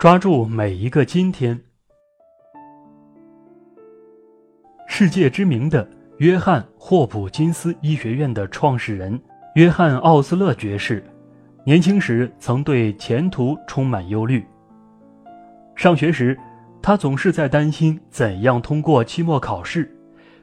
[0.00, 1.60] 抓住每一个今天。
[4.88, 9.20] 世界知名的约翰霍普金斯医学院的创始人
[9.56, 11.04] 约翰奥斯勒爵士，
[11.66, 14.42] 年轻时曾对前途充满忧虑。
[15.76, 16.34] 上学时，
[16.80, 19.82] 他总是在担心怎样通过期末考试；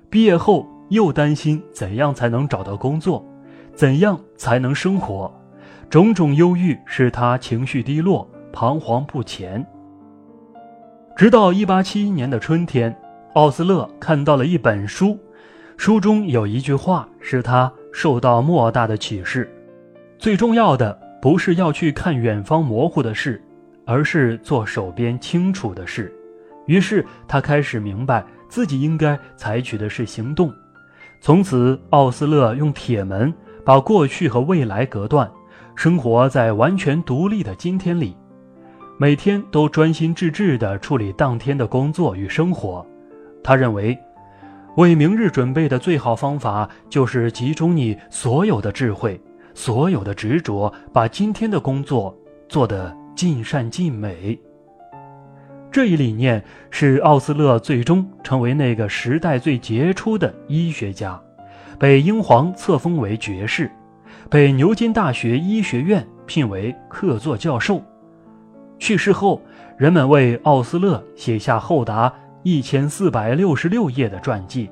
[0.08, 3.26] 毕业后，又担心怎样才能找到工作，
[3.74, 5.34] 怎样才能生活。
[5.90, 9.66] 种种忧郁使他情绪低落，彷徨不前。
[11.16, 12.96] 直到1871年的春天。
[13.34, 15.16] 奥斯勒看到了一本书，
[15.76, 19.48] 书中有一句话使他受到莫大的启示：
[20.18, 23.40] 最重要的不是要去看远方模糊的事，
[23.86, 26.12] 而是做手边清楚的事。
[26.66, 30.52] 于是他开始明白自己应该采取的是行动。
[31.22, 33.32] 从此，奥斯勒用铁门
[33.64, 35.30] 把过去和未来隔断，
[35.76, 38.18] 生活在完全独立的今天里，
[39.00, 42.84] 每天都专心致志地处理当天的工作与生活。
[43.44, 43.96] 他认为，
[44.76, 49.22] 为明日准备的最好方法就是集中你所有的智慧、
[49.54, 52.18] 所有的执着，把今天的工作
[52.50, 54.38] 做得尽善尽美。
[55.72, 61.22] 这一理念使奥斯勒最终成为那个时代最杰出的医学家，
[61.78, 63.70] 被英皇册封为爵士，
[64.28, 67.80] 被牛津大学医学院聘为客座教授。
[68.80, 69.42] 去世后，
[69.78, 72.14] 人们为奥斯勒写下厚达。
[72.44, 74.70] 一千四百六十六页的传记，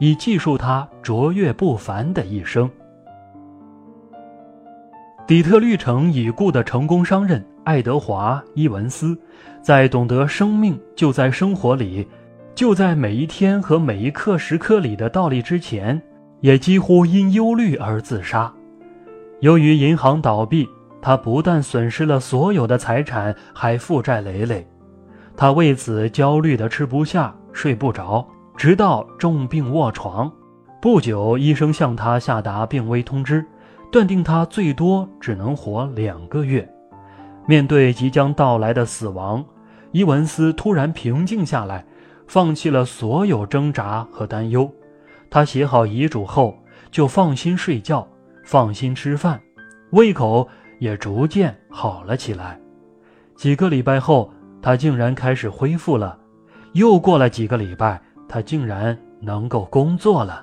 [0.00, 2.68] 以记述他卓越不凡的一生。
[5.24, 9.16] 底特律城已故的成功商人爱德华·伊文斯，
[9.62, 12.04] 在懂得生命就在生活里，
[12.52, 16.00] 就在每一天和每一刻时刻里的道理之前，
[16.40, 18.52] 也几乎因忧虑而自杀。
[19.38, 20.68] 由于银行倒闭，
[21.04, 24.66] 他不但损失了所有的财产，还负债累累。
[25.36, 30.32] 他为此焦虑的吃不下、睡不着，直到重病卧床。
[30.80, 33.44] 不久，医生向他下达病危通知，
[33.92, 36.66] 断定他最多只能活两个月。
[37.46, 39.44] 面对即将到来的死亡，
[39.92, 41.84] 伊文斯突然平静下来，
[42.26, 44.72] 放弃了所有挣扎和担忧。
[45.28, 46.56] 他写好遗嘱后，
[46.90, 48.08] 就放心睡觉，
[48.42, 49.38] 放心吃饭，
[49.90, 50.48] 胃口
[50.78, 52.58] 也逐渐好了起来。
[53.36, 54.30] 几个礼拜后。
[54.64, 56.18] 他竟然开始恢复了，
[56.72, 60.42] 又过了几个礼拜，他竟然能够工作了。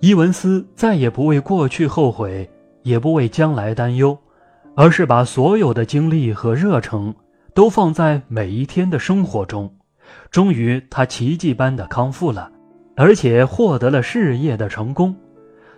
[0.00, 2.50] 伊文斯再也不为过去后悔，
[2.82, 4.18] 也不为将来担忧，
[4.74, 7.14] 而是把所有的精力和热诚
[7.54, 9.74] 都放在每一天的生活中。
[10.30, 12.52] 终于，他奇迹般的康复了，
[12.96, 15.16] 而且获得了事业的成功。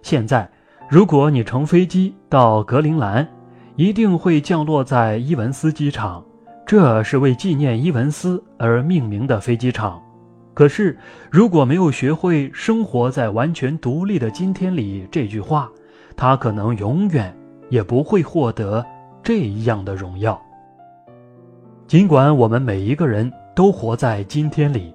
[0.03, 0.50] 现在，
[0.89, 3.27] 如果你乘飞机到格陵兰，
[3.75, 6.25] 一定会降落在伊文斯机场，
[6.65, 10.01] 这是为纪念伊文斯而命名的飞机场。
[10.55, 10.97] 可是，
[11.29, 15.69] 如果没有学会生活在完全独立的今天里，这句话，
[16.17, 17.37] 他可能永远
[17.69, 18.87] 也不会获得
[19.25, 20.41] 这样的荣耀。
[21.89, 24.95] 尽管我们每一个人都活在今天里，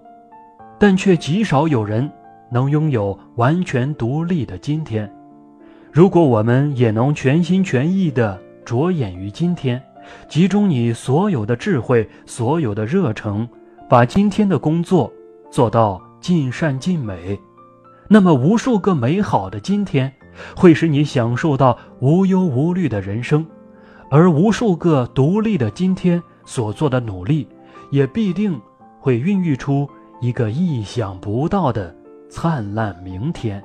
[0.80, 2.10] 但却极少有人
[2.50, 5.12] 能拥有完全独立的今天。
[5.92, 8.40] 如果我们也能全心全意的。
[8.64, 9.82] 着眼于今天，
[10.30, 13.46] 集中你所有的智慧、所有的热诚，
[13.90, 15.12] 把今天的工作
[15.50, 17.38] 做到尽善尽美。
[18.08, 20.14] 那么，无数个美好的今天
[20.56, 23.46] 会使你享受到无忧无虑的人生，
[24.10, 27.48] 而无数个独立的今天所做的努力，
[27.90, 28.58] 也必定
[29.00, 29.90] 会孕育出
[30.22, 31.94] 一个意想不到的
[32.30, 33.62] 灿烂明天。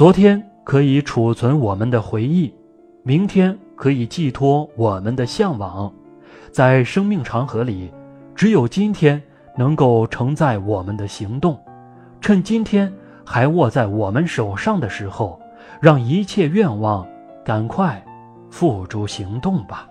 [0.00, 0.42] 昨天。
[0.64, 2.54] 可以储存我们的回忆，
[3.02, 5.92] 明天可以寄托我们的向往，
[6.50, 7.92] 在生命长河里，
[8.34, 9.22] 只有今天
[9.58, 11.58] 能够承载我们的行动。
[12.18, 12.90] 趁今天
[13.26, 15.38] 还握在我们手上的时候，
[15.82, 17.06] 让一切愿望
[17.44, 18.02] 赶快
[18.48, 19.86] 付诸行动吧。